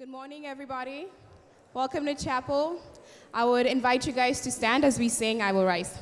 [0.00, 1.08] Good morning, everybody.
[1.74, 2.80] Welcome to chapel.
[3.34, 5.98] I would invite you guys to stand as we sing I Will Rise.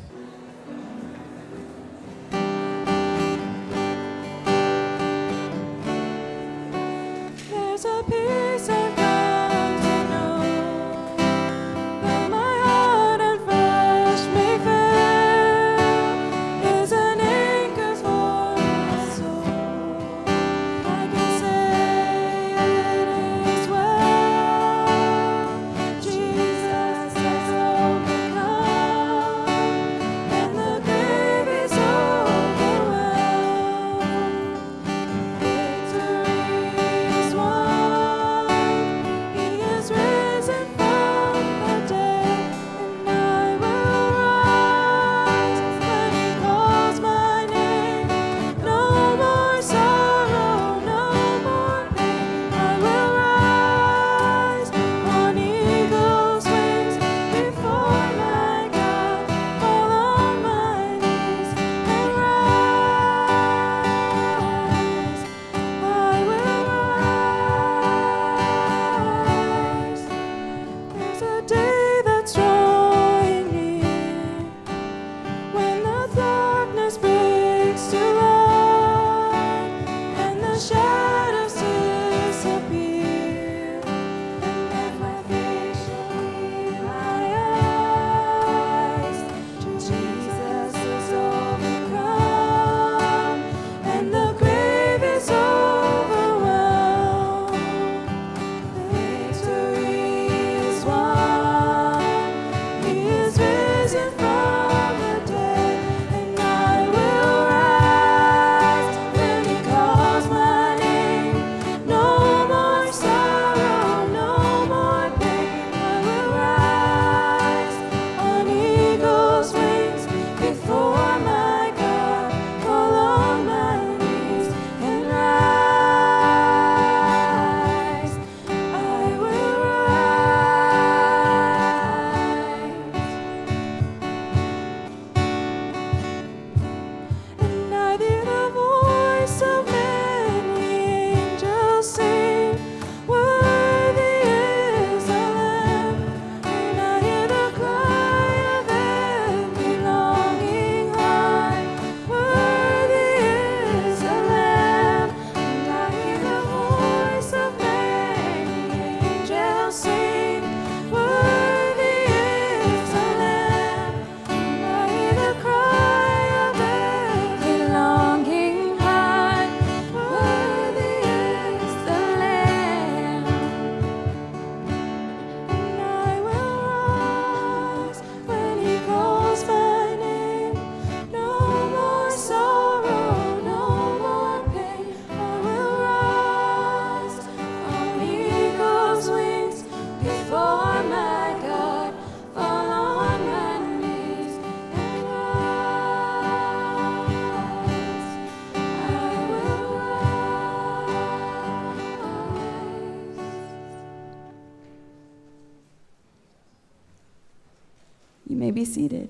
[208.69, 209.09] Seated.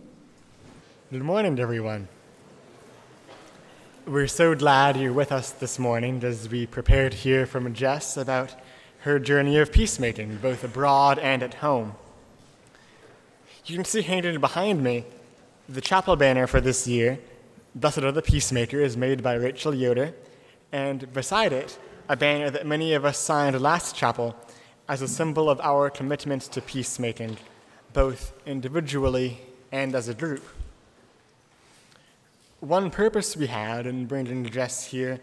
[1.10, 2.06] Good morning, everyone.
[4.06, 8.16] We're so glad you're with us this morning as we prepare to hear from Jess
[8.16, 8.54] about
[9.00, 11.96] her journey of peacemaking, both abroad and at home.
[13.66, 15.04] You can see hanging behind me
[15.68, 17.18] the chapel banner for this year,
[17.74, 20.14] Blessed are the Peacemakers, made by Rachel Yoder,
[20.70, 24.36] and beside it, a banner that many of us signed last chapel
[24.88, 27.38] as a symbol of our commitment to peacemaking,
[27.98, 29.40] both individually
[29.72, 30.44] and as a group.
[32.60, 35.18] One purpose we had in bringing Jess here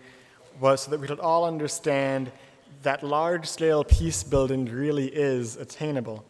[0.60, 2.34] was so that we could all understand
[2.84, 6.26] that large scale peace building really is attainable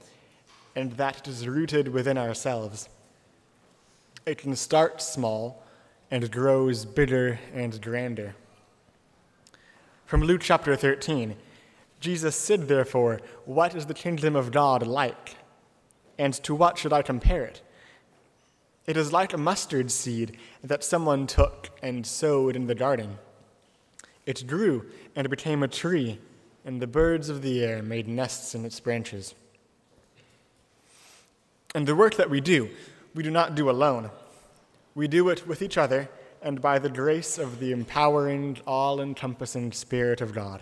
[0.75, 2.89] and that it is rooted within ourselves.
[4.27, 5.63] It can start small
[6.11, 8.35] and grows bigger and grander.
[10.05, 11.37] From Luke chapter 13,
[11.99, 15.37] Jesus said, therefore, What is the kingdom of God like?
[16.17, 17.61] And to what should I compare it?
[18.87, 23.17] It is like a mustard seed that someone took and sowed in the garden.
[24.25, 24.85] It grew
[25.15, 26.19] and became a tree,
[26.63, 29.33] and the birds of the air made nests in its branches.
[31.73, 32.69] And the work that we do,
[33.13, 34.11] we do not do alone.
[34.93, 36.09] We do it with each other
[36.41, 40.61] and by the grace of the empowering, all encompassing Spirit of God.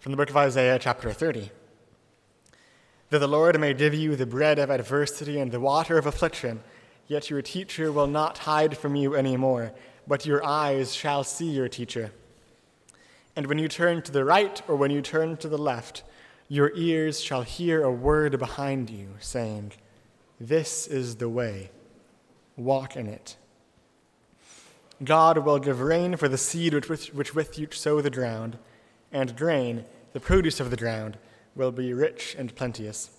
[0.00, 1.50] From the book of Isaiah, chapter 30.
[3.10, 6.60] That the Lord may give you the bread of adversity and the water of affliction,
[7.06, 9.72] yet your teacher will not hide from you any more,
[10.06, 12.12] but your eyes shall see your teacher.
[13.34, 16.02] And when you turn to the right or when you turn to the left,
[16.48, 19.72] your ears shall hear a word behind you, saying,
[20.40, 21.70] This is the way,
[22.56, 23.36] walk in it.
[25.04, 28.58] God will give rain for the seed which with, which with you sow the ground,
[29.12, 31.16] and grain, the produce of the ground,
[31.58, 33.10] will be rich and plenteous.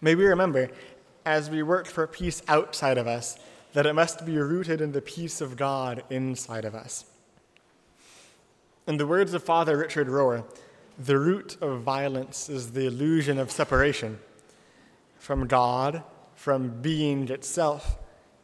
[0.00, 0.68] May we remember,
[1.24, 3.38] as we work for peace outside of us,
[3.72, 7.04] that it must be rooted in the peace of God inside of us.
[8.86, 10.44] In the words of Father Richard Rohr,
[10.98, 14.18] the root of violence is the illusion of separation
[15.18, 16.02] from God,
[16.34, 17.98] from being itself,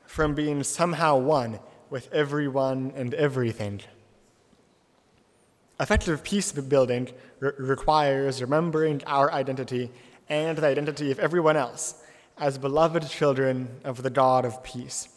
[0.07, 1.59] from being somehow one
[1.91, 3.81] with everyone and everything.
[5.81, 7.09] Effective peace building
[7.41, 9.91] re- requires remembering our identity
[10.29, 12.03] and the identity of everyone else
[12.39, 15.09] as beloved children of the God of peace.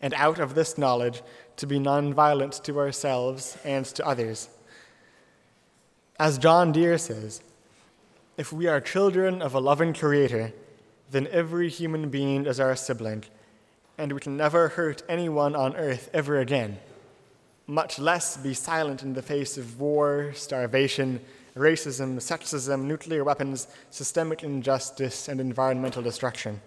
[0.00, 1.22] And out of this knowledge,
[1.56, 4.48] to be nonviolent to ourselves and to others.
[6.18, 7.42] As John Dear says,
[8.36, 10.52] if we are children of a loving Creator,
[11.10, 13.24] then every human being is our sibling,
[13.96, 16.78] and we can never hurt anyone on earth ever again
[17.66, 21.20] much less be silent in the face of war, starvation,
[21.56, 26.60] racism, sexism, nuclear weapons, systemic injustice, and environmental destruction.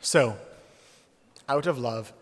[0.00, 0.36] So,
[1.48, 2.12] out of love,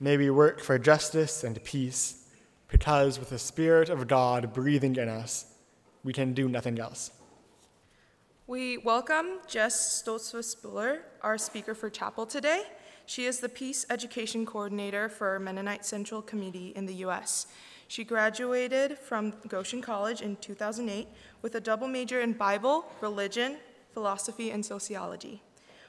[0.00, 2.26] may we work for justice and peace,
[2.68, 5.46] because with the Spirit of God breathing in us,
[6.02, 7.10] we can do nothing else.
[8.46, 12.64] We welcome Jess Stoltzfus-Buller, our speaker for chapel today.
[13.12, 17.46] She is the Peace Education Coordinator for Mennonite Central Committee in the U.S.
[17.86, 21.06] She graduated from Goshen College in 2008
[21.42, 23.58] with a double major in Bible, religion,
[23.92, 25.42] philosophy, and sociology.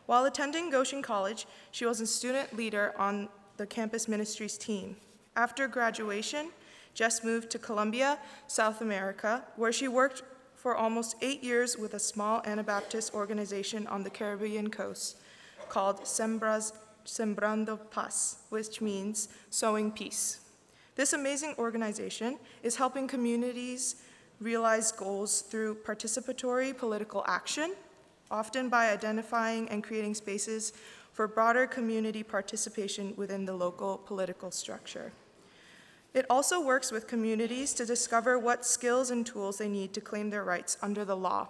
[0.05, 4.97] While attending Goshen College, she was a student leader on the campus ministries team.
[5.37, 6.49] After graduation,
[6.93, 10.23] Jess moved to Colombia, South America, where she worked
[10.55, 15.19] for almost eight years with a small Anabaptist organization on the Caribbean coast
[15.69, 16.73] called Sembras
[17.05, 20.39] Sembrando Paz, which means sowing peace.
[20.95, 23.95] This amazing organization is helping communities
[24.39, 27.73] realize goals through participatory political action,
[28.29, 30.73] often by identifying and creating spaces
[31.13, 35.11] for broader community participation within the local political structure.
[36.13, 40.29] It also works with communities to discover what skills and tools they need to claim
[40.29, 41.47] their rights under the law,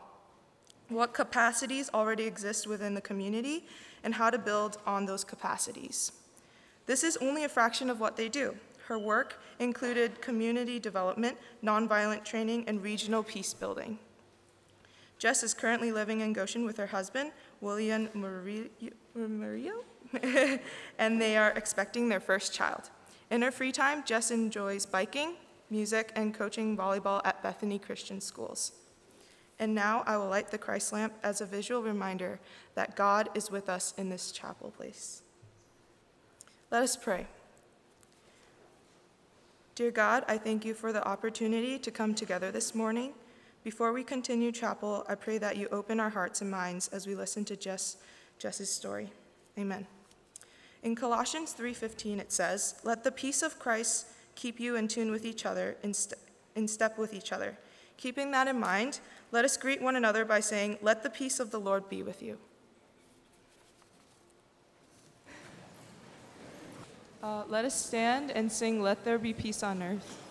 [0.89, 3.65] what capacities already exist within the community,
[4.03, 6.11] and how to build on those capacities.
[6.85, 8.55] This is only a fraction of what they do.
[8.87, 13.99] Her work included community development, nonviolent training, and regional peace building.
[15.17, 19.85] Jess is currently living in Goshen with her husband, William Murillo,
[20.99, 22.89] and they are expecting their first child.
[23.31, 25.35] In her free time, Jess enjoys biking,
[25.69, 28.73] music, and coaching volleyball at Bethany Christian Schools.
[29.63, 32.41] And now I will light the Christ lamp as a visual reminder
[32.75, 35.21] that God is with us in this chapel place.
[36.69, 37.27] Let us pray.
[39.75, 43.13] Dear God, I thank you for the opportunity to come together this morning.
[43.63, 47.15] Before we continue chapel, I pray that you open our hearts and minds as we
[47.15, 47.95] listen to Jess,
[48.39, 49.13] Jess's story.
[49.57, 49.87] Amen.
[50.81, 55.23] In Colossians 3:15 it says, "Let the peace of Christ keep you in tune with
[55.23, 56.19] each other, in, st-
[56.53, 57.57] in step with each other."
[57.97, 58.99] Keeping that in mind,
[59.31, 62.21] let us greet one another by saying, Let the peace of the Lord be with
[62.21, 62.37] you.
[67.21, 70.22] Uh, let us stand and sing, Let There Be Peace on Earth.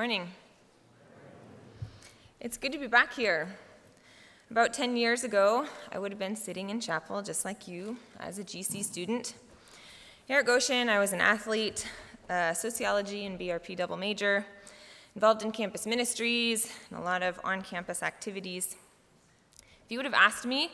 [0.00, 0.28] Morning.
[2.40, 3.54] It's good to be back here.
[4.50, 8.38] About 10 years ago, I would have been sitting in chapel just like you as
[8.38, 9.34] a GC student.
[10.26, 11.86] Here at Goshen, I was an athlete,
[12.30, 14.46] a sociology and BRP double major,
[15.14, 18.76] involved in campus ministries and a lot of on campus activities.
[19.84, 20.70] If you would have asked me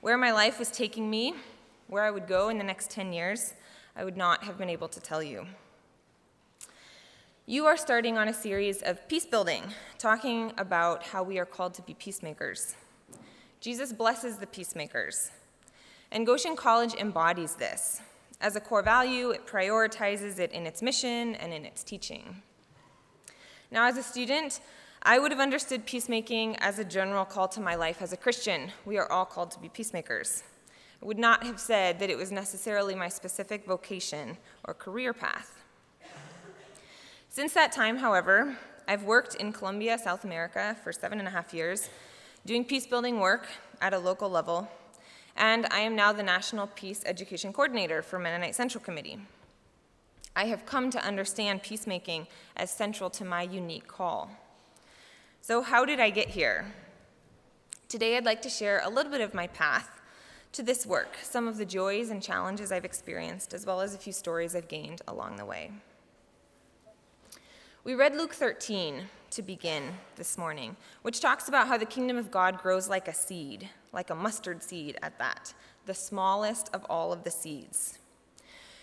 [0.00, 1.34] where my life was taking me,
[1.88, 3.52] where I would go in the next 10 years,
[3.94, 5.44] I would not have been able to tell you.
[7.50, 9.64] You are starting on a series of peace building,
[9.98, 12.76] talking about how we are called to be peacemakers.
[13.60, 15.32] Jesus blesses the peacemakers,
[16.12, 18.02] and Goshen College embodies this.
[18.40, 22.40] As a core value, it prioritizes it in its mission and in its teaching.
[23.72, 24.60] Now, as a student,
[25.02, 28.70] I would have understood peacemaking as a general call to my life as a Christian.
[28.84, 30.44] We are all called to be peacemakers.
[31.02, 35.59] I would not have said that it was necessarily my specific vocation or career path.
[37.32, 38.56] Since that time, however,
[38.88, 41.88] I've worked in Colombia, South America for seven and a half years,
[42.44, 43.46] doing peace building work
[43.80, 44.68] at a local level,
[45.36, 49.16] and I am now the National Peace Education Coordinator for Mennonite Central Committee.
[50.34, 54.32] I have come to understand peacemaking as central to my unique call.
[55.40, 56.66] So, how did I get here?
[57.88, 60.00] Today, I'd like to share a little bit of my path
[60.50, 63.98] to this work, some of the joys and challenges I've experienced, as well as a
[63.98, 65.70] few stories I've gained along the way.
[67.82, 72.30] We read Luke 13 to begin this morning, which talks about how the kingdom of
[72.30, 75.54] God grows like a seed, like a mustard seed at that,
[75.86, 77.98] the smallest of all of the seeds.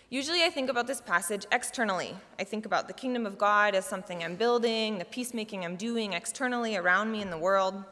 [0.09, 2.15] Usually, I think about this passage externally.
[2.39, 6.13] I think about the kingdom of God as something I'm building, the peacemaking I'm doing
[6.13, 7.83] externally around me in the world.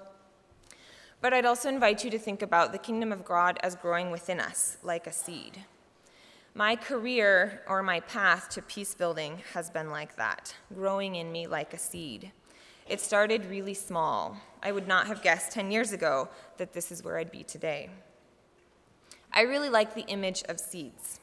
[1.21, 4.39] But I'd also invite you to think about the kingdom of God as growing within
[4.39, 5.65] us, like a seed.
[6.57, 11.47] My career or my path to peace building has been like that, growing in me
[11.47, 12.31] like a seed.
[12.87, 14.37] It started really small.
[14.63, 17.89] I would not have guessed 10 years ago that this is where I'd be today.
[19.33, 21.19] I really like the image of seeds.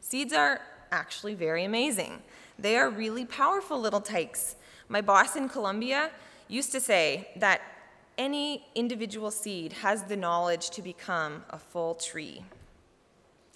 [0.00, 0.60] Seeds are
[0.90, 2.20] actually very amazing.
[2.58, 4.56] They are really powerful little tykes.
[4.88, 6.10] My boss in Colombia
[6.48, 7.60] used to say that
[8.18, 12.42] any individual seed has the knowledge to become a full tree.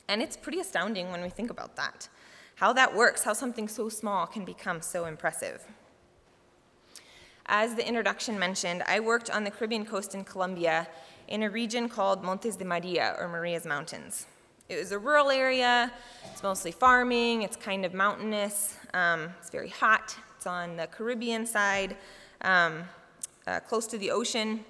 [0.09, 2.09] And it's pretty astounding when we think about that
[2.57, 5.63] how that works, how something so small can become so impressive.
[7.45, 10.89] As the introduction mentioned, I worked on the Caribbean coast in Colombia
[11.29, 14.27] in a region called Montes de Maria, or Maria's Mountains.
[14.69, 15.93] It was a rural area,
[16.33, 21.47] it's mostly farming, it's kind of mountainous, um, it's very hot, it's on the Caribbean
[21.47, 21.97] side,
[22.41, 22.85] um,
[23.47, 24.65] uh, close to the ocean.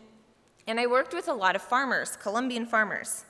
[0.67, 3.25] And I worked with a lot of farmers, Colombian farmers.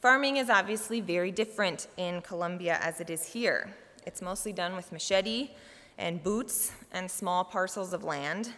[0.00, 3.74] Farming is obviously very different in Colombia as it is here.
[4.06, 5.50] It's mostly done with machete
[5.96, 8.50] and boots and small parcels of land,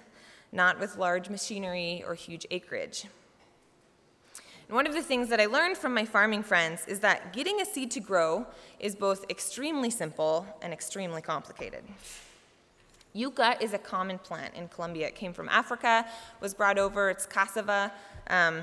[0.50, 3.06] not with large machinery or huge acreage.
[4.66, 7.60] And one of the things that I learned from my farming friends is that getting
[7.60, 8.44] a seed to grow
[8.80, 11.84] is both extremely simple and extremely complicated.
[13.12, 15.06] Yucca is a common plant in Colombia.
[15.06, 16.04] It came from Africa,
[16.40, 17.10] was brought over.
[17.10, 17.92] It's cassava,
[18.28, 18.62] um,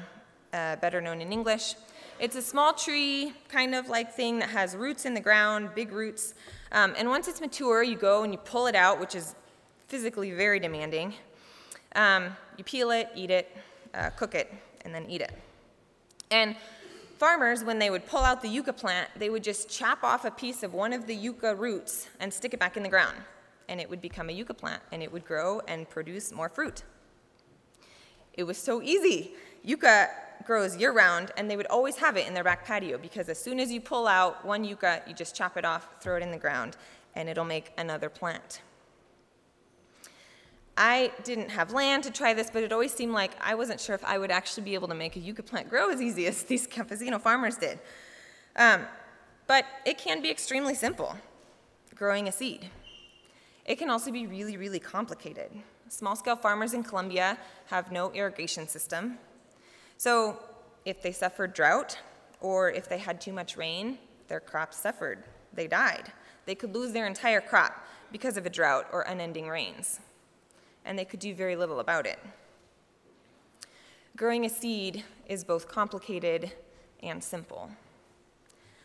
[0.54, 1.76] uh, better known in English.
[2.18, 5.92] It's a small tree, kind of like thing that has roots in the ground, big
[5.92, 6.34] roots.
[6.72, 9.36] Um, and once it's mature, you go and you pull it out, which is
[9.88, 11.14] physically very demanding.
[11.94, 13.54] Um, you peel it, eat it,
[13.94, 14.54] uh, cook it,
[14.86, 15.34] and then eat it.
[16.32, 16.56] And
[17.18, 20.32] farmers, when they would pull out the yucca plant, they would just chop off a
[20.32, 23.18] piece of one of the yucca roots and stick it back in the ground.
[23.68, 26.84] And it would become a yucca plant, and it would grow and produce more fruit.
[28.36, 29.34] It was so easy.
[29.64, 30.10] Yucca
[30.46, 33.40] grows year round, and they would always have it in their back patio because as
[33.40, 36.32] soon as you pull out one yucca, you just chop it off, throw it in
[36.32, 36.76] the ground,
[37.16, 38.62] and it'll make another plant.
[40.78, 43.96] I didn't have land to try this, but it always seemed like I wasn't sure
[43.96, 46.44] if I would actually be able to make a yucca plant grow as easy as
[46.44, 47.80] these campesino farmers did.
[48.56, 48.82] Um,
[49.48, 51.16] but it can be extremely simple,
[51.94, 52.70] growing a seed.
[53.66, 55.52] It can also be really, really complicated.
[55.88, 57.38] Small scale farmers in Colombia
[57.68, 59.18] have no irrigation system,
[59.98, 60.40] so
[60.86, 61.98] if they suffered drought
[62.42, 63.98] or if they had too much rain,
[64.28, 65.24] their crops suffered.
[65.54, 66.12] They died.
[66.46, 70.00] They could lose their entire crop because of a drought or unending rains.
[70.84, 72.20] And they could do very little about it.
[74.16, 76.54] Growing a seed is both complicated
[77.02, 77.72] and simple.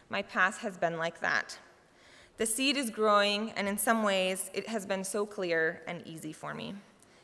[0.08, 1.58] My path has been like that.
[2.36, 6.32] The seed is growing, and in some ways, it has been so clear and easy
[6.32, 6.74] for me.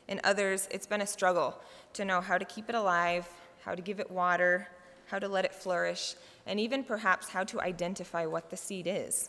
[0.09, 1.59] In others, it's been a struggle
[1.95, 3.27] to know how to keep it alive
[3.67, 4.69] how to give it water,
[5.07, 6.15] how to let it flourish,
[6.47, 9.29] and even perhaps how to identify what the seed is.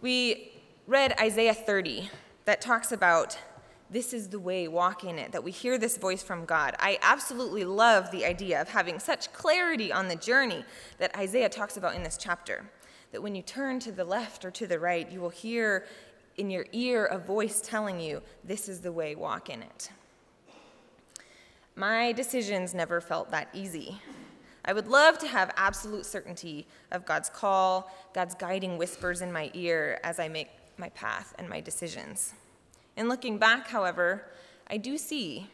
[0.00, 0.52] We
[0.88, 2.10] read Isaiah 30
[2.44, 3.38] that talks about
[3.88, 6.74] this is the way, walk in it, that we hear this voice from God.
[6.80, 10.64] I absolutely love the idea of having such clarity on the journey
[10.98, 12.64] that Isaiah talks about in this chapter.
[13.12, 15.86] That when you turn to the left or to the right, you will hear
[16.36, 19.90] in your ear a voice telling you, This is the way, walk in it.
[21.78, 24.00] My decisions never felt that easy.
[24.64, 29.50] I would love to have absolute certainty of God's call, God's guiding whispers in my
[29.52, 32.32] ear as I make my path and my decisions.
[32.96, 34.24] In looking back, however,
[34.68, 35.50] I do see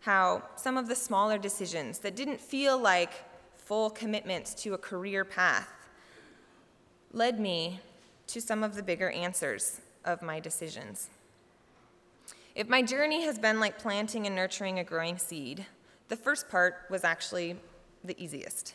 [0.00, 3.24] how some of the smaller decisions that didn't feel like
[3.56, 5.68] full commitments to a career path
[7.12, 7.80] led me
[8.28, 11.10] to some of the bigger answers of my decisions.
[12.58, 15.64] If my journey has been like planting and nurturing a growing seed,
[16.08, 17.54] the first part was actually
[18.02, 18.74] the easiest.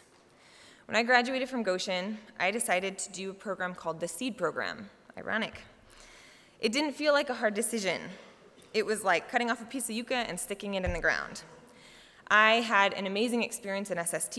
[0.85, 4.89] When I graduated from Goshen, I decided to do a program called the Seed Program.
[5.17, 5.63] Ironic.
[6.61, 7.99] It didn't feel like a hard decision.
[8.73, 11.43] It was like cutting off a piece of yucca and sticking it in the ground.
[12.29, 14.37] I had an amazing experience in SST,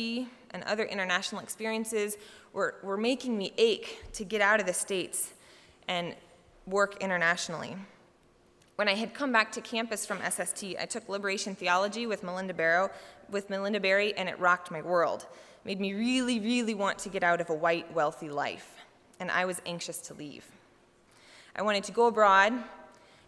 [0.53, 2.17] and other international experiences
[2.55, 5.35] were, were making me ache to get out of the States
[5.87, 6.15] and
[6.67, 7.77] work internationally.
[8.77, 12.55] When I had come back to campus from SST, I took liberation theology with Melinda
[12.55, 12.91] Barrow,
[13.31, 15.27] with Malinda Berry, and it rocked my world.
[15.65, 18.75] It made me really, really want to get out of a white, wealthy life,
[19.21, 20.45] and I was anxious to leave.
[21.55, 22.53] I wanted to go abroad,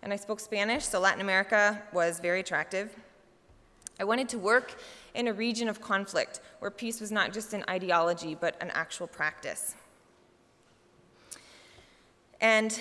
[0.02, 2.92] and I spoke Spanish, so Latin America was very attractive.
[4.00, 4.74] I wanted to work
[5.14, 9.06] in a region of conflict where peace was not just an ideology, but an actual
[9.06, 9.76] practice.
[12.40, 12.78] And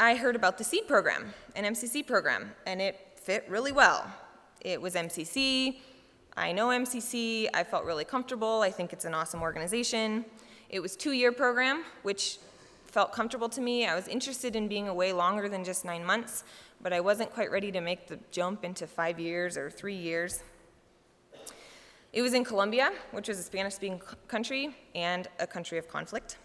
[0.00, 4.04] I heard about the SEED program, an MCC program, and it fit really well.
[4.60, 5.76] It was MCC.
[6.36, 7.48] I know MCC.
[7.54, 8.60] I felt really comfortable.
[8.60, 10.24] I think it's an awesome organization.
[10.68, 12.38] It was two-year program, which
[12.86, 13.86] felt comfortable to me.
[13.86, 16.42] I was interested in being away longer than just nine months,
[16.82, 20.42] but I wasn't quite ready to make the jump into five years or three years.
[22.12, 26.38] It was in Colombia, which was a Spanish speaking country and a country of conflict.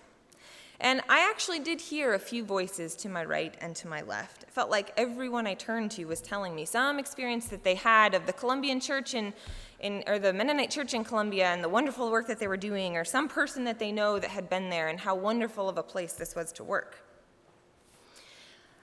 [0.81, 4.43] And I actually did hear a few voices to my right and to my left.
[4.43, 8.13] It felt like everyone I turned to was telling me some experience that they had
[8.13, 9.33] of the Colombian church in,
[9.81, 12.95] in, or the Mennonite church in Colombia and the wonderful work that they were doing,
[12.95, 15.83] or some person that they know that had been there and how wonderful of a
[15.83, 17.03] place this was to work.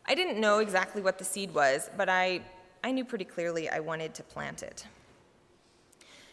[0.04, 2.42] I didn't know exactly what the seed was, but I,
[2.85, 4.87] I knew pretty clearly I wanted to plant it.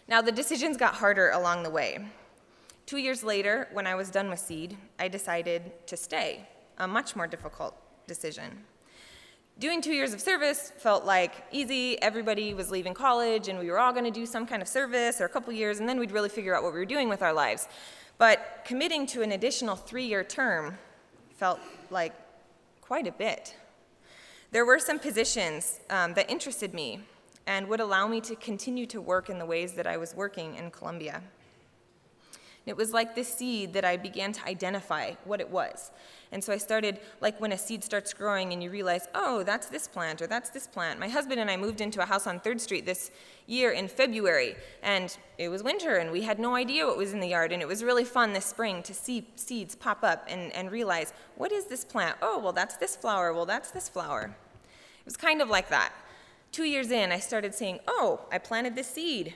[0.10, 2.06] Now, the decisions got harder along the way.
[2.86, 7.16] Two years later, when I was done with seed, I decided to stay, a much
[7.16, 7.76] more difficult
[8.08, 8.66] decision.
[9.60, 12.02] Doing two years of service felt like easy.
[12.02, 15.22] Everybody was leaving college, and we were all going to do some kind of service
[15.22, 17.22] or a couple years, and then we'd really figure out what we were doing with
[17.22, 17.68] our lives.
[18.18, 20.78] But committing to an additional three year term
[21.32, 22.14] felt like
[22.82, 23.56] quite a bit.
[24.52, 27.02] There were some positions um, that interested me
[27.48, 30.56] and would allow me to continue to work in the ways that I was working
[30.56, 31.22] in Colombia.
[32.66, 35.92] It was like this seed that I began to identify what it was.
[36.32, 39.68] And so I started, like when a seed starts growing and you realize, oh, that's
[39.68, 41.00] this plant or that's this plant.
[41.00, 43.12] My husband and I moved into a house on 3rd Street this
[43.46, 47.20] year in February, and it was winter, and we had no idea what was in
[47.20, 47.52] the yard.
[47.52, 51.14] And it was really fun this spring to see seeds pop up and, and realize,
[51.36, 52.18] what is this plant?
[52.22, 53.34] Oh, well, that's this flower.
[53.34, 54.34] Well, that's this flower.
[54.64, 55.94] It was kind of like that.
[56.54, 59.36] Two years in, I started saying, oh, I planted this seed.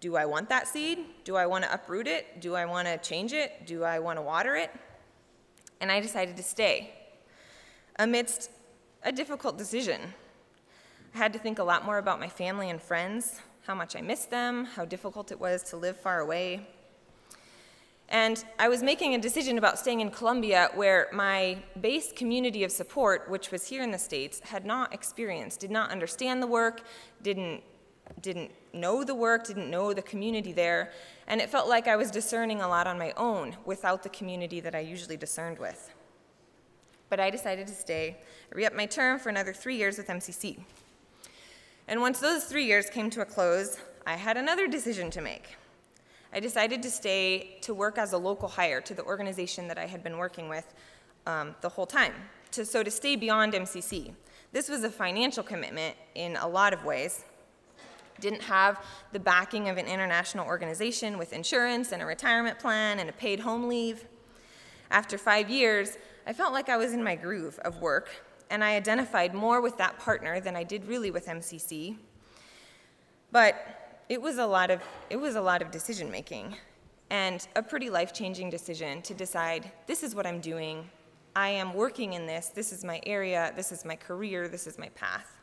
[0.00, 0.98] Do I want that seed?
[1.24, 2.40] Do I want to uproot it?
[2.40, 3.66] Do I want to change it?
[3.66, 4.70] Do I want to water it?
[5.80, 6.92] and I decided to stay
[7.98, 8.50] amidst
[9.02, 10.00] a difficult decision.
[11.14, 14.00] I had to think a lot more about my family and friends, how much I
[14.00, 16.66] missed them, how difficult it was to live far away.
[18.10, 22.72] And I was making a decision about staying in Colombia where my base community of
[22.72, 26.82] support, which was here in the States, had not experienced, did not understand the work,
[27.22, 27.62] didn't,
[28.20, 30.92] didn't know the work, didn't know the community there,
[31.26, 34.60] and it felt like I was discerning a lot on my own without the community
[34.60, 35.92] that I usually discerned with.
[37.08, 38.16] But I decided to stay,
[38.52, 40.58] re up my term for another three years with MCC.
[41.88, 45.56] And once those three years came to a close, I had another decision to make.
[46.32, 49.86] I decided to stay to work as a local hire to the organization that I
[49.86, 50.72] had been working with
[51.26, 52.12] um, the whole time,
[52.52, 54.12] to, so to stay beyond MCC.
[54.52, 57.24] This was a financial commitment in a lot of ways,
[58.20, 63.08] didn't have the backing of an international organization with insurance and a retirement plan and
[63.08, 64.06] a paid home leave.
[64.90, 68.10] After five years, I felt like I was in my groove of work,
[68.50, 71.96] and I identified more with that partner than I did really with MCC.
[73.32, 76.56] But it was a lot of, it was a lot of decision making
[77.10, 80.88] and a pretty life changing decision to decide this is what I'm doing,
[81.34, 84.78] I am working in this, this is my area, this is my career, this is
[84.78, 85.39] my path.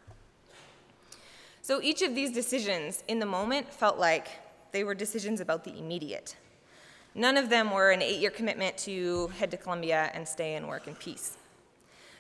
[1.68, 4.30] So each of these decisions in the moment felt like
[4.72, 6.38] they were decisions about the immediate.
[7.14, 10.70] None of them were an eight year commitment to head to Colombia and stay and
[10.70, 11.38] work in peace.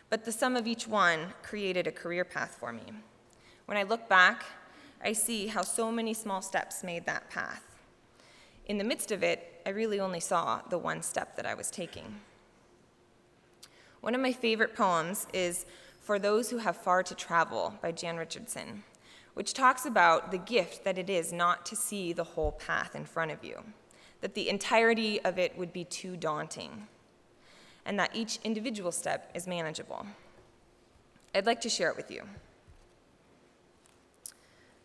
[0.09, 2.81] But the sum of each one created a career path for me.
[3.67, 4.43] When I look back,
[5.01, 7.63] I see how so many small steps made that path.
[8.65, 11.71] In the midst of it, I really only saw the one step that I was
[11.71, 12.19] taking.
[14.01, 15.65] One of my favorite poems is
[16.01, 18.83] For Those Who Have Far to Travel by Jan Richardson,
[19.37, 23.05] which talks about the gift that it is not to see the whole path in
[23.05, 23.63] front of you,
[24.19, 26.87] that the entirety of it would be too daunting,
[27.85, 30.07] and that each individual step is manageable.
[31.35, 32.23] I'd like to share it with you.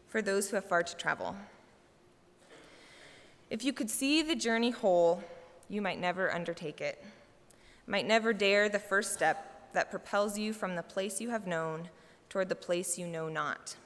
[0.09, 1.35] For those who have far to travel,
[3.49, 5.25] if you could see the journey whole,
[5.71, 7.03] you might never undertake it,
[7.87, 11.88] might never dare the first step that propels you from the place you have known
[12.29, 13.77] toward the place you know not.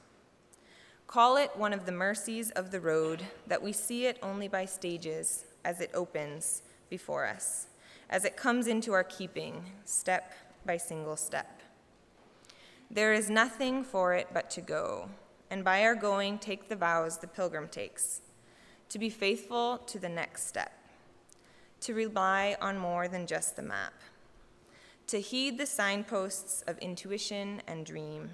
[1.07, 4.65] Call it one of the mercies of the road that we see it only by
[4.65, 7.67] stages as it opens before us,
[8.09, 10.33] as it comes into our keeping, step
[10.65, 11.61] by single step.
[12.91, 15.09] There is nothing for it but to go,
[15.49, 18.21] and by our going, take the vows the pilgrim takes
[18.89, 20.71] to be faithful to the next step,
[21.81, 23.93] to rely on more than just the map,
[25.07, 28.29] to heed the signposts of intuition and dream,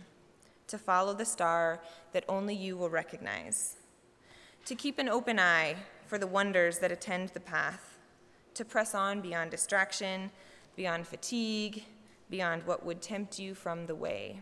[0.68, 1.80] to follow the star
[2.12, 3.78] that only you will recognize,
[4.66, 7.98] to keep an open eye for the wonders that attend the path,
[8.54, 10.30] to press on beyond distraction,
[10.76, 11.84] beyond fatigue,
[12.30, 14.40] beyond what would tempt you from the way.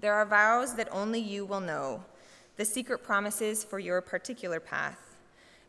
[0.00, 2.04] There are vows that only you will know
[2.56, 5.16] the secret promises for your particular path,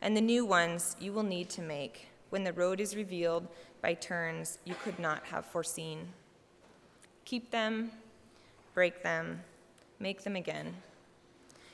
[0.02, 3.46] and the new ones you will need to make when the road is revealed
[3.80, 6.08] by turns you could not have foreseen.
[7.24, 7.92] Keep them,
[8.74, 9.40] break them,
[9.98, 10.74] make them again.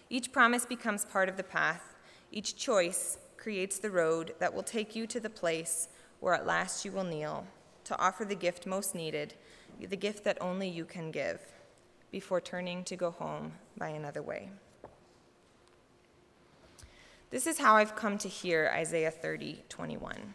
[0.09, 1.95] Each promise becomes part of the path.
[2.31, 5.89] Each choice creates the road that will take you to the place
[6.21, 7.47] where at last you will kneel
[7.85, 9.35] to offer the gift most needed,
[9.81, 11.41] the gift that only you can give,
[12.11, 14.51] before turning to go home by another way.
[17.31, 20.35] This is how I've come to hear Isaiah 30, 21.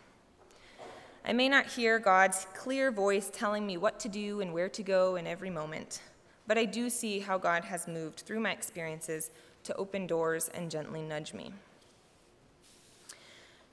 [1.25, 4.83] I may not hear God's clear voice telling me what to do and where to
[4.83, 6.01] go in every moment,
[6.47, 9.31] but I do see how God has moved through my experiences
[9.63, 11.51] to open doors and gently nudge me.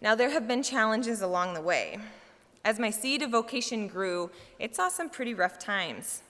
[0.01, 1.99] Now, there have been challenges along the way.
[2.65, 6.23] As my seed of vocation grew, it saw some pretty rough times.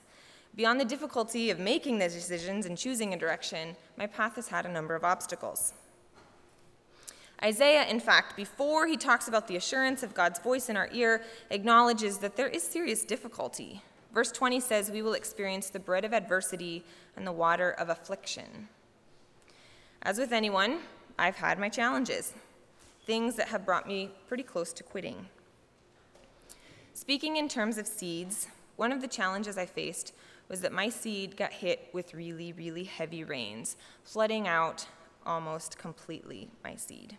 [0.55, 4.65] Beyond the difficulty of making the decisions and choosing a direction, my path has had
[4.65, 5.73] a number of obstacles.
[7.43, 11.23] Isaiah, in fact, before he talks about the assurance of God's voice in our ear,
[11.49, 13.81] acknowledges that there is serious difficulty.
[14.13, 16.85] Verse 20 says, We will experience the bread of adversity
[17.17, 18.69] and the water of affliction.
[20.03, 20.79] As with anyone,
[21.17, 22.33] I've had my challenges,
[23.05, 25.27] things that have brought me pretty close to quitting.
[26.93, 30.13] Speaking in terms of seeds, one of the challenges I faced
[30.47, 34.87] was that my seed got hit with really, really heavy rains, flooding out
[35.25, 37.17] almost completely my seed.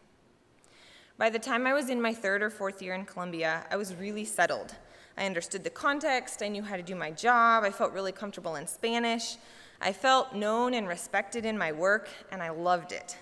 [1.17, 3.95] By the time I was in my third or fourth year in Colombia, I was
[3.95, 4.75] really settled.
[5.17, 8.57] I understood the context, I knew how to do my job, I felt really comfortable
[8.57, 9.37] in Spanish.
[9.81, 13.19] I felt known and respected in my work, and I loved it.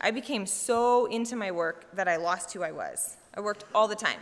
[0.00, 3.16] I became so into my work that I lost who I was.
[3.34, 4.20] I worked all the time,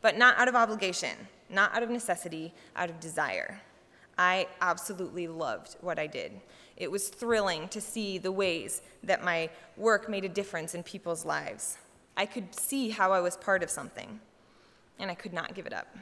[0.00, 1.16] but not out of obligation,
[1.48, 3.60] not out of necessity, out of desire.
[4.18, 6.32] I absolutely loved what I did.
[6.76, 11.24] It was thrilling to see the ways that my work made a difference in people's
[11.24, 11.78] lives.
[12.16, 14.20] I could see how I was part of something,
[14.98, 15.96] and I could not give it up.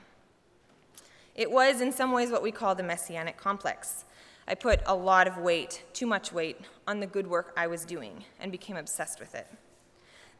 [1.34, 4.04] It was, in some ways, what we call the messianic complex.
[4.48, 7.84] I put a lot of weight, too much weight, on the good work I was
[7.84, 9.46] doing and became obsessed with it.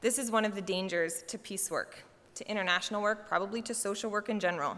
[0.00, 2.03] This is one of the dangers to peace work,
[2.35, 4.76] to international work, probably to social work in general.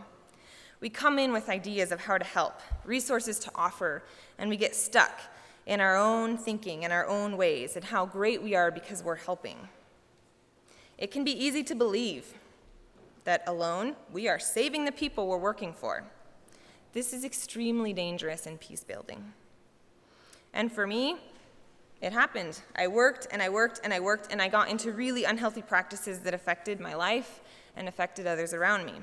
[0.80, 4.02] We come in with ideas of how to help, resources to offer,
[4.36, 5.20] and we get stuck
[5.64, 9.14] in our own thinking and our own ways and how great we are because we're
[9.14, 9.56] helping.
[10.98, 12.34] It can be easy to believe
[13.24, 16.04] that alone we are saving the people we're working for.
[16.92, 19.32] This is extremely dangerous in peace building.
[20.52, 21.16] And for me,
[22.02, 22.60] it happened.
[22.76, 26.20] I worked and I worked and I worked and I got into really unhealthy practices
[26.20, 27.40] that affected my life
[27.76, 28.94] and affected others around me.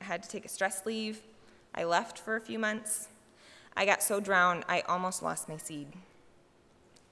[0.00, 1.22] I had to take a stress leave.
[1.74, 3.08] I left for a few months.
[3.76, 5.88] I got so drowned, I almost lost my seed.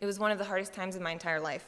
[0.01, 1.67] It was one of the hardest times of my entire life.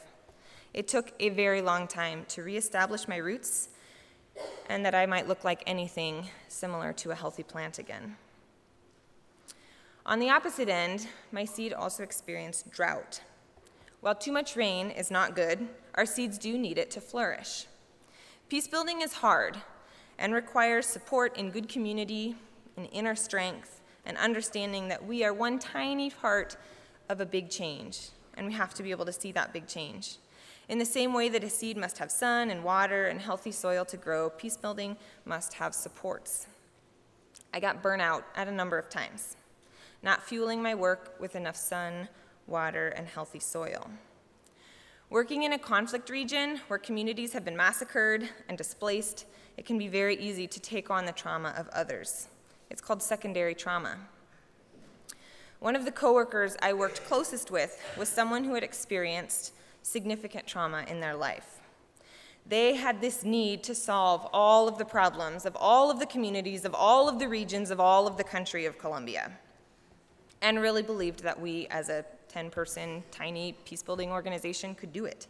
[0.73, 3.69] It took a very long time to reestablish my roots
[4.69, 8.17] and that I might look like anything similar to a healthy plant again.
[10.05, 13.21] On the opposite end, my seed also experienced drought.
[14.01, 17.65] While too much rain is not good, our seeds do need it to flourish.
[18.47, 19.57] Peace building is hard
[20.19, 22.35] and requires support in good community,
[22.77, 26.55] in inner strength, and understanding that we are one tiny part
[27.09, 30.17] of a big change, and we have to be able to see that big change.
[30.67, 33.85] In the same way that a seed must have sun and water and healthy soil
[33.85, 36.47] to grow, peace building must have supports.
[37.53, 39.37] I got burnt out at a number of times
[40.05, 42.07] not fueling my work with enough sun,
[42.45, 43.89] water, and healthy soil.
[45.09, 49.25] Working in a conflict region where communities have been massacred and displaced,
[49.57, 52.27] it can be very easy to take on the trauma of others.
[52.69, 53.97] It's called secondary trauma.
[55.59, 59.53] One of the coworkers I worked closest with was someone who had experienced
[59.85, 61.59] significant trauma in their life.
[62.47, 66.65] They had this need to solve all of the problems of all of the communities,
[66.65, 69.31] of all of the regions, of all of the country of Colombia
[70.45, 75.05] and really believed that we, as a 10 person, tiny peace building organization, could do
[75.05, 75.25] it.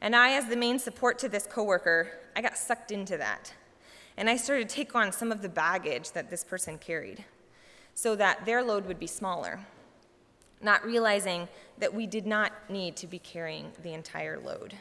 [0.00, 3.52] And I, as the main support to this coworker, I got sucked into that.
[4.16, 7.24] And I started to take on some of the baggage that this person carried
[7.94, 9.60] so that their load would be smaller,
[10.62, 11.48] not realizing
[11.78, 14.74] that we did not need to be carrying the entire load.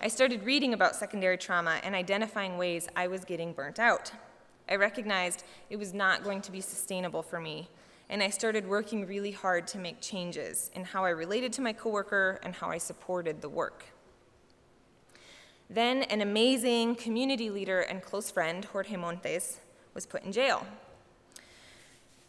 [0.00, 4.10] I started reading about secondary trauma and identifying ways I was getting burnt out.
[4.68, 7.68] I recognized it was not going to be sustainable for me,
[8.08, 11.72] and I started working really hard to make changes in how I related to my
[11.72, 13.84] coworker and how I supported the work.
[15.70, 19.60] Then, an amazing community leader and close friend, Jorge Montes,
[19.94, 20.66] was put in jail.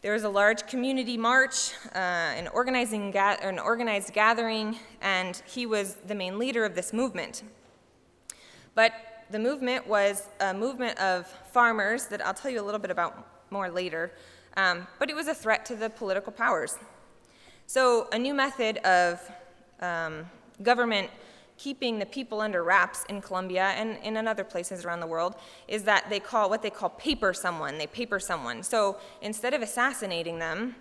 [0.03, 5.65] There was a large community march, uh, an, organizing ga- an organized gathering, and he
[5.65, 7.41] was the main leader of this movement.
[8.75, 8.91] But
[9.31, 13.25] the movement was a movement of farmers that I'll tell you a little bit about
[13.49, 14.11] more later,
[14.57, 16.77] um, but it was a threat to the political powers.
[17.65, 19.21] So, a new method of
[19.79, 20.25] um,
[20.61, 21.11] government
[21.57, 25.35] keeping the people under wraps in Colombia and in other places around the world
[25.67, 27.77] is that they call what they call paper someone.
[27.77, 28.63] They paper someone.
[28.63, 30.75] So instead of assassinating them,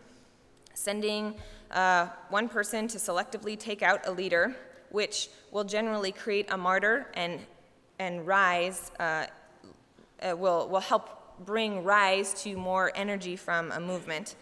[0.74, 1.34] sending
[1.70, 4.56] uh, one person to selectively take out a leader,
[4.90, 7.40] which will generally create a martyr and
[7.98, 9.26] and rise uh,
[10.22, 14.36] uh, will, will help bring rise to more energy from a movement.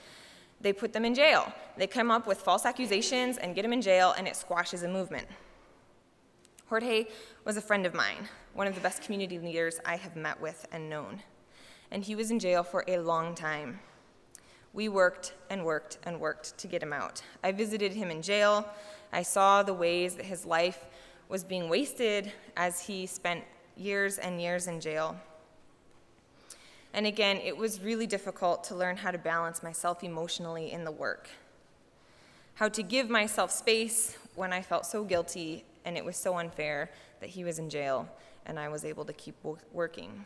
[0.61, 1.53] They put them in jail.
[1.77, 4.89] They come up with false accusations and get them in jail, and it squashes a
[4.89, 5.27] movement.
[6.71, 7.07] Jorge
[7.45, 10.69] was a friend of mine, one of the best community leaders I have met with
[10.71, 11.21] and known.
[11.91, 13.81] And he was in jail for a long time.
[14.73, 17.23] We worked and worked and worked to get him out.
[17.43, 18.69] I visited him in jail.
[19.13, 20.87] I saw the ways that his life
[21.29, 23.43] was being wasted as he spent
[23.77, 25.17] years and years in jail.
[26.95, 30.93] And again, it was really difficult to learn how to balance myself emotionally in the
[30.93, 31.31] work,
[32.55, 36.91] how to give myself space when I felt so guilty and it was so unfair
[37.21, 38.09] that he was in jail
[38.47, 39.37] and I was able to keep
[39.73, 40.25] working.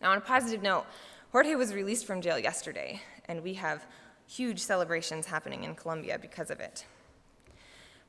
[0.00, 0.86] Now, on a positive note,
[1.32, 3.86] Jorge was released from jail yesterday, and we have
[4.26, 6.86] huge celebrations happening in Colombia because of it.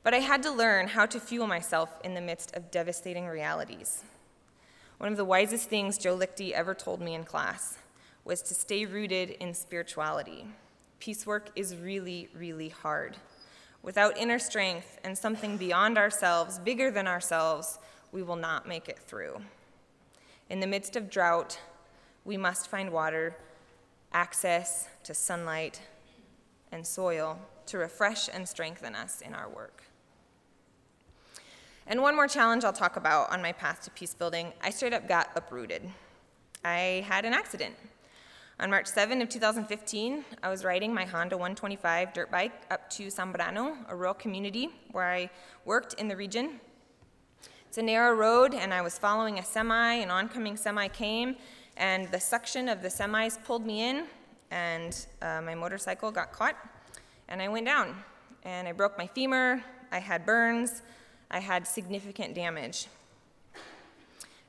[0.02, 4.04] But I had to learn how to fuel myself in the midst of devastating realities.
[4.98, 7.78] One of the wisest things Joe Liechty ever told me in class
[8.24, 10.46] was to stay rooted in spirituality.
[10.98, 13.16] Peace work is really, really hard.
[13.84, 17.78] Without inner strength and something beyond ourselves, bigger than ourselves,
[18.12, 19.42] we will not make it through.
[20.48, 21.60] In the midst of drought,
[22.24, 23.36] we must find water,
[24.10, 25.82] access to sunlight
[26.72, 29.82] and soil to refresh and strengthen us in our work.
[31.86, 34.94] And one more challenge I'll talk about on my path to peace building I straight
[34.94, 35.82] up got uprooted.
[36.64, 37.74] I had an accident.
[38.60, 43.08] On March 7 of 2015, I was riding my Honda 125 dirt bike up to
[43.08, 45.28] Zambrano, a rural community where I
[45.64, 46.60] worked in the region.
[47.66, 49.94] It's a narrow road, and I was following a semi.
[49.94, 51.34] An oncoming semi came,
[51.76, 54.04] and the suction of the semis pulled me in,
[54.52, 56.54] and uh, my motorcycle got caught,
[57.28, 57.96] and I went down.
[58.44, 60.82] And I broke my femur, I had burns,
[61.28, 62.86] I had significant damage.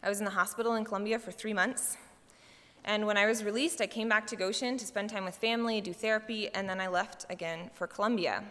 [0.03, 1.97] I was in the hospital in Colombia for three months.
[2.87, 5.81] And when I was released, I came back to Goshen to spend time with family,
[5.81, 8.43] do therapy, and then I left again for Colombia.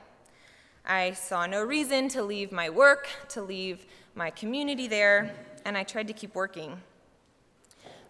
[0.85, 5.33] I saw no reason to leave my work, to leave my community there,
[5.65, 6.83] and I tried to keep working.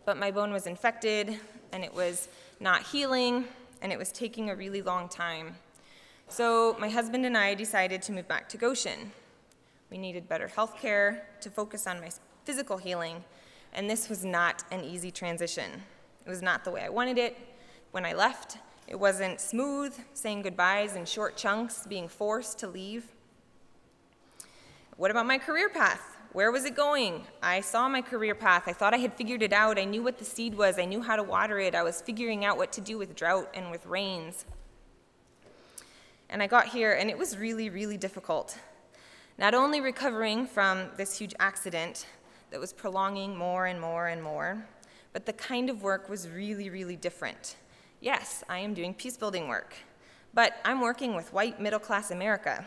[0.07, 1.39] But my bone was infected,
[1.73, 3.45] and it was not healing,
[3.83, 5.57] and it was taking a really long time.
[6.29, 9.13] So my husband and I decided to move back to Goshen.
[9.91, 12.09] We needed better health care to focus on my
[12.45, 13.25] physical healing,
[13.75, 15.83] and this was not an easy transition.
[16.27, 17.37] It was not the way I wanted it.
[17.91, 18.59] When I left,
[18.89, 23.07] it wasn't smooth, saying goodbyes in short chunks, being forced to leave.
[24.97, 26.01] What about my career path?
[26.33, 27.25] Where was it going?
[27.43, 28.65] I saw my career path.
[28.67, 29.79] I thought I had figured it out.
[29.79, 30.79] I knew what the seed was.
[30.79, 31.75] I knew how to water it.
[31.75, 34.45] I was figuring out what to do with drought and with rains.
[36.29, 38.59] And I got here, and it was really, really difficult.
[39.39, 42.07] Not only recovering from this huge accident
[42.51, 44.67] that was prolonging more and more and more,
[45.15, 47.57] but the kind of work was really, really different.
[48.01, 49.75] Yes, I am doing peace building work,
[50.35, 52.67] but I'm working with white middle class America.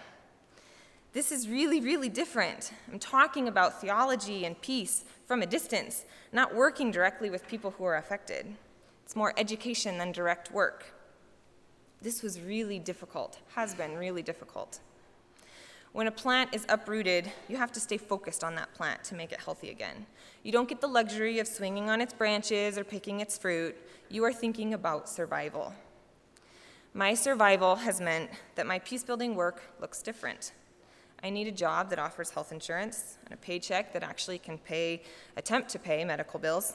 [1.13, 2.71] This is really, really different.
[2.91, 7.83] I'm talking about theology and peace from a distance, not working directly with people who
[7.83, 8.47] are affected.
[9.03, 10.85] It's more education than direct work.
[12.01, 14.79] This was really difficult, has been really difficult.
[15.93, 19.31] When a plant is uprooted, you have to stay focused on that plant to make
[19.31, 20.05] it healthy again.
[20.43, 23.75] You don't get the luxury of swinging on its branches or picking its fruit.
[24.09, 25.73] You are thinking about survival.
[26.93, 30.51] My survival has meant that my peace building work looks different.
[31.23, 35.01] I need a job that offers health insurance and a paycheck that actually can pay,
[35.35, 36.73] attempt to pay medical bills,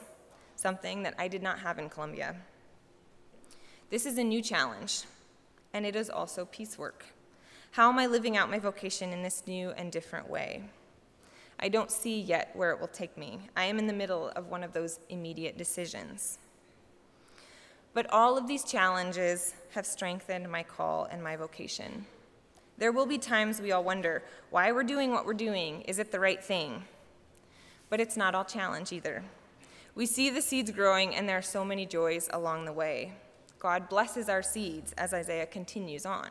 [0.55, 2.35] something that I did not have in Colombia.
[3.89, 5.03] This is a new challenge,
[5.73, 7.05] and it is also peace work.
[7.73, 10.61] How am I living out my vocation in this new and different way?
[11.59, 13.39] I don't see yet where it will take me.
[13.57, 16.37] I am in the middle of one of those immediate decisions.
[17.95, 22.05] But all of these challenges have strengthened my call and my vocation.
[22.77, 25.81] There will be times we all wonder why we're doing what we're doing.
[25.81, 26.83] Is it the right thing?
[27.89, 29.23] But it's not all challenge either.
[29.95, 33.13] We see the seeds growing, and there are so many joys along the way.
[33.57, 36.29] God blesses our seeds as Isaiah continues on.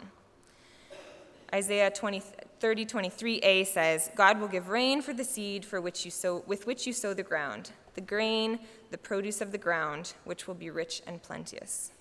[1.55, 2.23] Isaiah 20,
[2.61, 6.67] 30, 23a says, God will give rain for the seed for which you sow, with
[6.67, 8.59] which you sow the ground, the grain,
[8.91, 11.93] the produce of the ground, which will be rich and plenteous.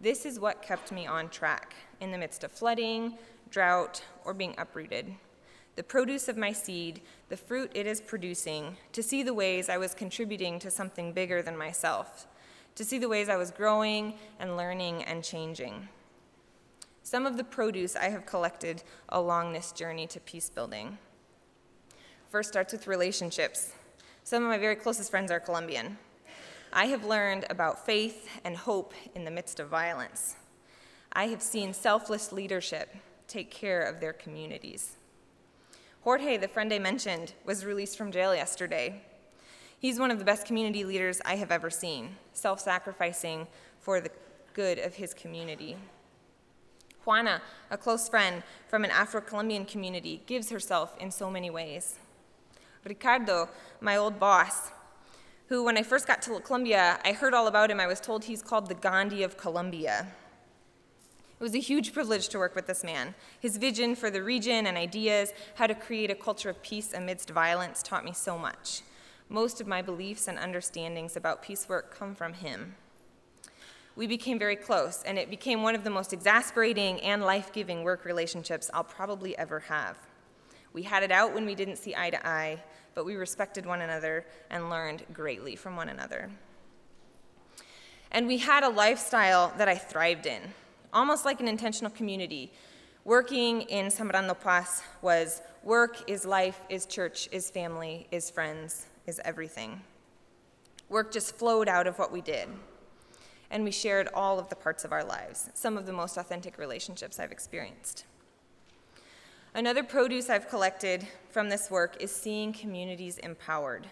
[0.00, 3.18] This is what kept me on track in the midst of flooding,
[3.50, 5.14] drought, or being uprooted.
[5.76, 9.78] The produce of my seed, the fruit it is producing, to see the ways I
[9.78, 12.26] was contributing to something bigger than myself,
[12.74, 15.88] to see the ways I was growing and learning and changing.
[17.04, 20.98] Some of the produce I have collected along this journey to peace building.
[22.30, 23.72] First starts with relationships.
[24.24, 25.98] Some of my very closest friends are Colombian.
[26.72, 30.36] I have learned about faith and hope in the midst of violence.
[31.12, 32.94] I have seen selfless leadership
[33.28, 34.96] take care of their communities.
[36.02, 39.02] Jorge, the friend I mentioned, was released from jail yesterday.
[39.78, 43.48] He's one of the best community leaders I have ever seen, self sacrificing
[43.80, 44.10] for the
[44.54, 45.76] good of his community.
[47.04, 51.98] Juana, a close friend from an Afro Colombian community, gives herself in so many ways.
[52.84, 53.48] Ricardo,
[53.80, 54.70] my old boss,
[55.48, 57.80] who, when I first got to Colombia, I heard all about him.
[57.80, 60.06] I was told he's called the Gandhi of Colombia.
[61.38, 63.14] It was a huge privilege to work with this man.
[63.40, 67.30] His vision for the region and ideas, how to create a culture of peace amidst
[67.30, 68.82] violence, taught me so much.
[69.28, 72.76] Most of my beliefs and understandings about peace work come from him
[73.94, 77.82] we became very close, and it became one of the most exasperating and life giving
[77.82, 79.98] work relationships I'll probably ever have.
[80.72, 82.62] We had it out when we didn't see eye to eye,
[82.94, 86.30] but we respected one another and learned greatly from one another.
[88.10, 90.40] And we had a lifestyle that I thrived in,
[90.92, 92.50] almost like an intentional community.
[93.04, 99.20] Working in Sembrando Paz was work is life, is church, is family, is friends, is
[99.24, 99.82] everything.
[100.88, 102.48] Work just flowed out of what we did
[103.52, 106.56] and we shared all of the parts of our lives, some of the most authentic
[106.56, 108.06] relationships I've experienced.
[109.54, 113.86] Another produce I've collected from this work is seeing communities empowered.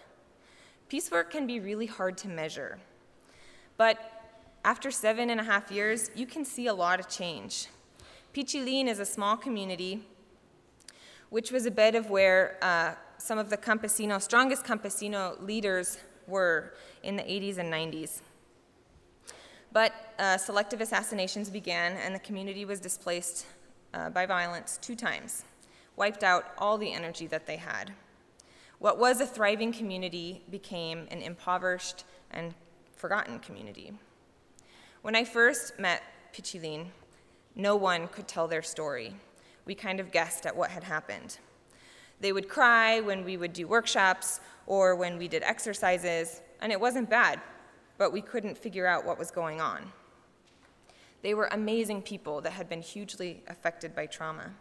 [0.89, 2.79] Peace work can be really hard to measure,
[3.77, 3.99] but
[4.65, 7.67] after seven and a half years, you can see a lot of change.
[8.33, 10.03] Pichilin is a small community,
[11.29, 16.73] which was a bed of where uh, some of the campesino, strongest campesino leaders were
[17.03, 18.21] in the 80s and 90s.
[19.73, 23.45] But uh, selective assassinations began, and the community was displaced
[23.93, 25.45] uh, by violence two times,
[25.95, 27.93] wiped out all the energy that they had.
[28.79, 32.53] What was a thriving community became an impoverished and
[32.95, 33.93] forgotten community.
[35.03, 36.03] When I first met
[36.33, 36.87] Pichilin,
[37.55, 39.15] no one could tell their story.
[39.65, 41.37] We kind of guessed at what had happened.
[42.19, 46.79] They would cry when we would do workshops or when we did exercises, and it
[46.79, 47.39] wasn't bad
[48.01, 49.91] but we couldn't figure out what was going on.
[51.21, 54.53] They were amazing people that had been hugely affected by trauma.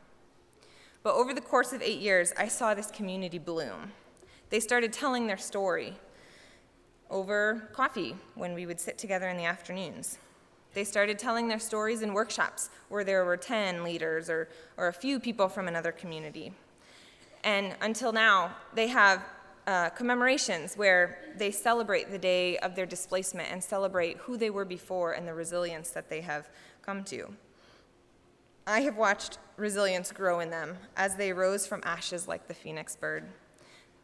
[1.02, 3.92] But over the course of eight years, I saw this community bloom.
[4.50, 5.94] They started telling their story
[7.08, 10.18] over coffee when we would sit together in the afternoons.
[10.74, 14.92] They started telling their stories in workshops where there were 10 leaders or, or a
[14.92, 16.52] few people from another community.
[17.42, 19.24] And until now, they have
[19.66, 24.64] uh, commemorations where they celebrate the day of their displacement and celebrate who they were
[24.64, 26.48] before and the resilience that they have
[26.82, 27.34] come to.
[28.66, 32.96] I have watched resilience grow in them as they rose from ashes like the phoenix
[32.96, 33.24] bird,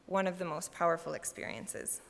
[0.07, 2.01] one of the most powerful experiences.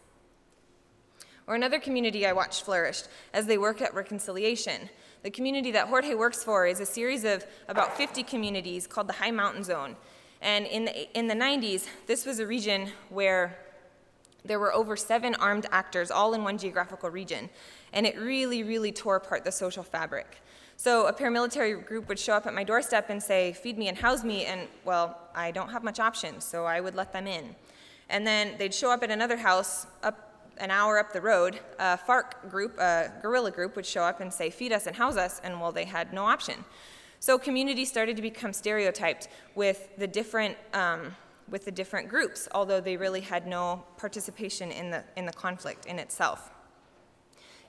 [1.46, 4.90] Or another community I watched flourished as they worked at reconciliation.
[5.22, 9.12] The community that Jorge works for is a series of about 50 communities called the
[9.12, 9.96] High Mountain Zone.
[10.46, 13.58] And in the, in the 90s, this was a region where
[14.44, 17.50] there were over seven armed actors all in one geographical region.
[17.92, 20.40] And it really, really tore apart the social fabric.
[20.76, 23.98] So a paramilitary group would show up at my doorstep and say, Feed me and
[23.98, 24.44] house me.
[24.44, 27.56] And, well, I don't have much options, so I would let them in.
[28.08, 30.22] And then they'd show up at another house up
[30.58, 34.32] an hour up the road, a FARC group, a guerrilla group, would show up and
[34.32, 35.40] say, Feed us and house us.
[35.42, 36.64] And, well, they had no option.
[37.20, 40.56] So communities started to become stereotyped with the different.
[40.72, 41.14] Um,
[41.48, 45.86] with the different groups, although they really had no participation in the, in the conflict
[45.86, 46.50] in itself.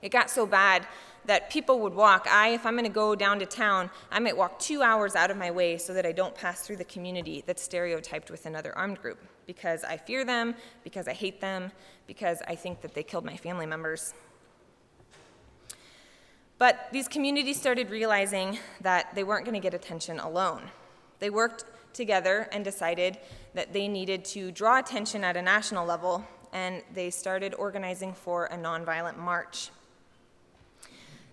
[0.01, 0.87] It got so bad
[1.25, 2.27] that people would walk.
[2.29, 5.29] I, if I'm going to go down to town, I might walk two hours out
[5.29, 8.75] of my way so that I don't pass through the community that's stereotyped with another
[8.77, 11.71] armed group because I fear them, because I hate them,
[12.05, 14.13] because I think that they killed my family members.
[16.59, 20.63] But these communities started realizing that they weren't going to get attention alone.
[21.19, 23.17] They worked together and decided
[23.53, 28.45] that they needed to draw attention at a national level, and they started organizing for
[28.45, 29.69] a nonviolent march.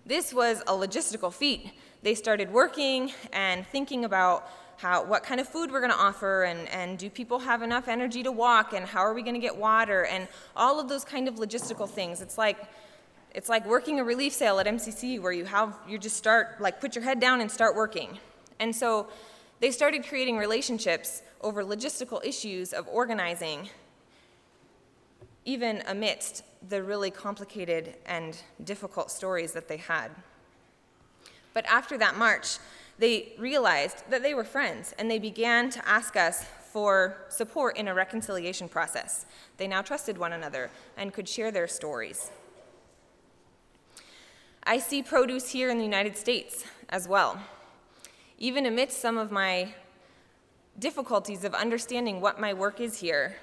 [0.05, 1.71] This was a logistical feat.
[2.03, 4.47] They started working and thinking about
[4.77, 7.87] how, what kind of food we're going to offer, and, and do people have enough
[7.87, 11.03] energy to walk, and how are we going to get water, and all of those
[11.03, 12.21] kind of logistical things.
[12.21, 12.57] It's like
[13.35, 16.79] it's like working a relief sale at MCC where you have you just start like
[16.79, 18.17] put your head down and start working.
[18.61, 19.07] And so
[19.59, 23.69] they started creating relationships over logistical issues of organizing
[25.43, 30.09] even amidst the really complicated and difficult stories that they had.
[31.53, 32.57] But after that march,
[32.97, 37.89] they realized that they were friends and they began to ask us for support in
[37.89, 39.25] a reconciliation process.
[39.57, 42.31] They now trusted one another and could share their stories.
[44.67, 47.39] I see produce here in the United States as well.
[48.39, 49.75] Even amidst some of my
[50.79, 53.35] difficulties of understanding what my work is here,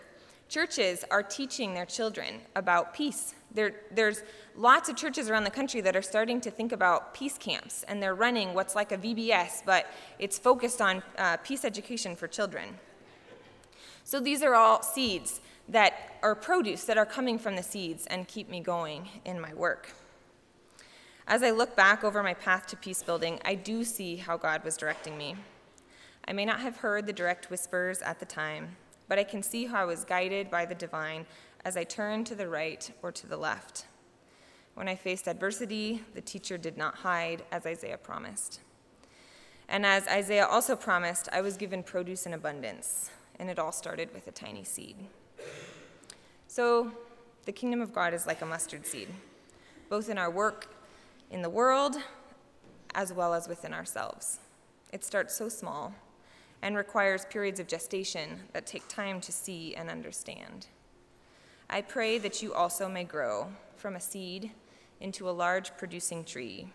[0.48, 3.36] churches are teaching their children about peace.
[3.54, 4.24] There, there's
[4.56, 8.02] lots of churches around the country that are starting to think about peace camps, and
[8.02, 9.86] they're running what's like a VBS, but
[10.18, 12.80] it's focused on uh, peace education for children.
[14.02, 18.26] So these are all seeds that are produce that are coming from the seeds and
[18.26, 19.88] keep me going in my work.
[21.32, 24.62] As I look back over my path to peace building, I do see how God
[24.64, 25.34] was directing me.
[26.28, 28.76] I may not have heard the direct whispers at the time,
[29.08, 31.24] but I can see how I was guided by the divine
[31.64, 33.86] as I turned to the right or to the left.
[34.74, 38.60] When I faced adversity, the teacher did not hide, as Isaiah promised.
[39.70, 43.08] And as Isaiah also promised, I was given produce in abundance,
[43.38, 44.96] and it all started with a tiny seed.
[46.46, 46.92] So,
[47.46, 49.08] the kingdom of God is like a mustard seed,
[49.88, 50.68] both in our work
[51.32, 51.96] in the world
[52.94, 54.38] as well as within ourselves.
[54.92, 55.94] It starts so small
[56.60, 60.66] and requires periods of gestation that take time to see and understand.
[61.68, 64.52] I pray that you also may grow from a seed
[65.00, 66.68] into a large producing tree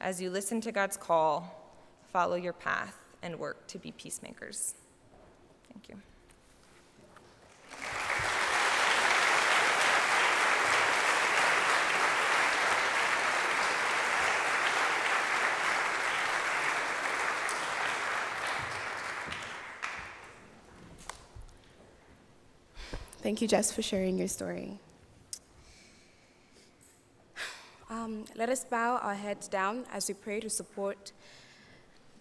[0.00, 1.72] as you listen to God's call,
[2.12, 4.74] follow your path, and work to be peacemakers.
[5.72, 6.13] Thank you.
[23.24, 24.78] Thank you, Jess, for sharing your story.
[27.88, 31.12] Um, let us bow our heads down as we pray to support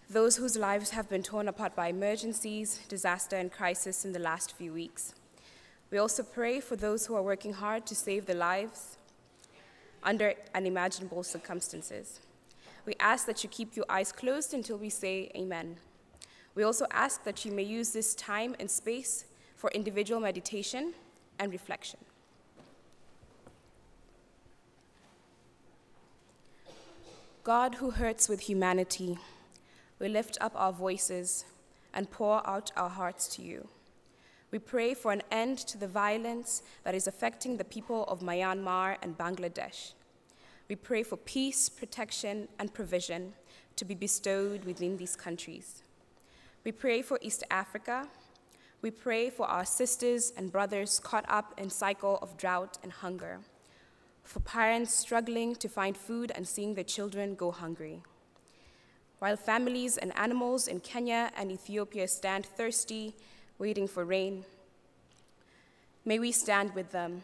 [0.10, 4.56] those whose lives have been torn apart by emergencies, disaster, and crisis in the last
[4.56, 5.14] few weeks.
[5.92, 8.96] We also pray for those who are working hard to save their lives
[10.04, 12.22] under unimaginable circumstances.
[12.86, 15.76] We ask that you keep your eyes closed until we say amen.
[16.56, 19.26] We also ask that you may use this time and space
[19.64, 20.94] for individual meditation
[21.40, 21.98] and reflection.
[27.46, 29.18] God who hurts with humanity,
[30.00, 31.46] we lift up our voices
[31.94, 33.70] and pour out our hearts to you.
[34.52, 38.98] We pray for an end to the violence that is affecting the people of Myanmar
[39.02, 39.94] and Bangladesh.
[40.68, 43.32] We pray for peace, protection, and provision
[43.78, 45.84] to be bestowed within these countries.
[46.66, 48.10] We pray for East Africa.
[48.84, 53.40] We pray for our sisters and brothers caught up in cycle of drought and hunger,
[54.26, 58.04] for parents struggling to find food and seeing their children go hungry.
[59.20, 63.16] While families and animals in Kenya and Ethiopia stand thirsty
[63.58, 64.44] waiting for rain.
[66.04, 67.24] May we stand with them,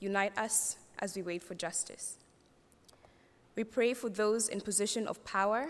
[0.00, 2.18] unite us as we wait for justice.
[3.56, 5.68] We pray for those in position of power,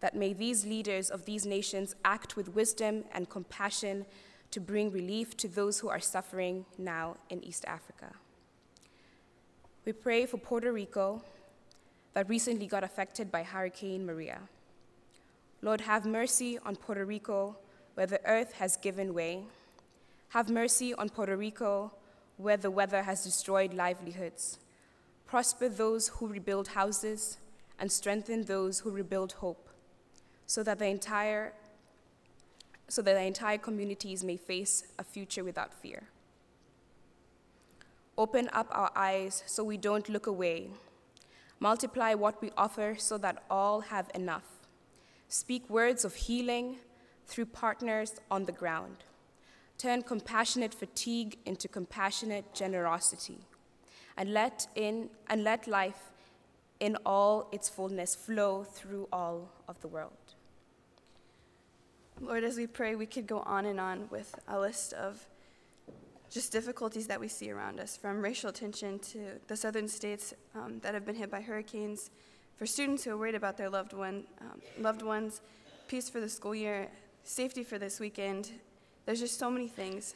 [0.00, 4.06] that may these leaders of these nations act with wisdom and compassion
[4.50, 8.12] to bring relief to those who are suffering now in East Africa.
[9.84, 11.22] We pray for Puerto Rico
[12.14, 14.40] that recently got affected by Hurricane Maria.
[15.62, 17.56] Lord, have mercy on Puerto Rico
[17.96, 19.42] where the earth has given way.
[20.28, 21.92] Have mercy on Puerto Rico,
[22.36, 24.58] where the weather has destroyed livelihoods.
[25.24, 27.38] Prosper those who rebuild houses,
[27.78, 29.70] and strengthen those who rebuild hope,
[30.46, 31.54] so that the entire
[32.88, 36.04] so that entire communities may face a future without fear.
[38.18, 40.70] Open up our eyes so we don't look away.
[41.60, 44.44] Multiply what we offer so that all have enough.
[45.28, 46.76] Speak words of healing,
[47.26, 49.04] through partners on the ground.
[49.78, 53.38] Turn compassionate fatigue into compassionate generosity.
[54.16, 56.10] And let, in, and let life
[56.80, 60.25] in all its fullness flow through all of the world.
[62.20, 65.26] Lord, as we pray, we could go on and on with a list of
[66.30, 70.80] just difficulties that we see around us, from racial tension to the southern states um,
[70.80, 72.10] that have been hit by hurricanes,
[72.56, 75.42] for students who are worried about their loved, one, um, loved ones,
[75.88, 76.88] peace for the school year,
[77.22, 78.50] safety for this weekend.
[79.04, 80.14] There's just so many things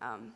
[0.00, 0.32] um,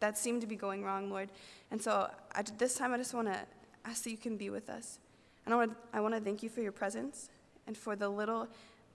[0.00, 1.28] that seem to be going wrong, Lord.
[1.70, 3.38] And so at this time, I just want to
[3.84, 4.98] ask that you can be with us.
[5.44, 7.28] And I want, I want to thank you for your presence
[7.66, 8.48] and for the little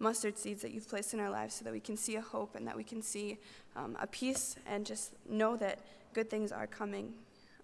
[0.04, 2.56] mustard seeds that you've placed in our lives so that we can see a hope
[2.56, 3.38] and that we can see
[3.76, 5.80] um, a peace and just know that
[6.14, 7.14] good things are coming.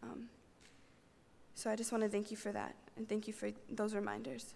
[0.02, 0.30] Um,
[1.54, 4.54] so I just want to thank you for that and thank you for those reminders.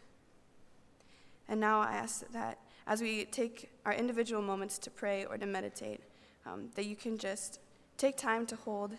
[1.50, 2.58] And now I ask that
[2.88, 6.00] as we take our individual moments to pray or to meditate,
[6.46, 7.60] um, that you can just
[7.98, 8.94] take time to hold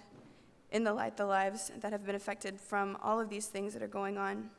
[0.70, 3.82] in the light the lives that have been affected from all of these things that
[3.82, 4.50] are going on.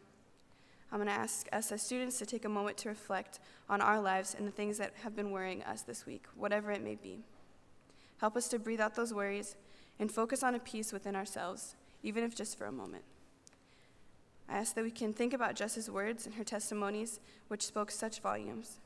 [0.92, 4.00] I'm going to ask us as students to take a moment to reflect on our
[4.00, 7.20] lives and the things that have been worrying us this week, whatever it may be.
[8.20, 9.56] Help us to breathe out those worries
[10.00, 13.04] and focus on a peace within ourselves, even if just for a moment.
[14.48, 18.20] I ask that we can think about Jess's words and her testimonies, which spoke such
[18.20, 18.78] volumes.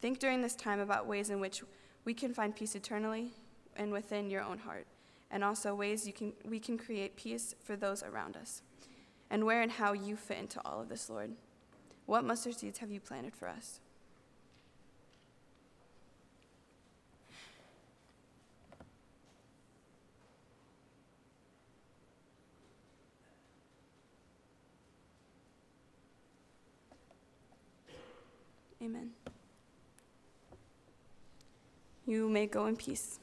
[0.00, 1.62] Think during this time about ways in which
[2.04, 3.32] we can find peace eternally
[3.76, 4.86] and within your own heart,
[5.30, 8.62] and also ways you can, we can create peace for those around us,
[9.32, 11.32] and where and how you fit into all of this, Lord.
[12.04, 13.80] What mustard seeds have you planted for us?
[28.82, 29.12] Amen.
[32.04, 33.18] You may go in peace.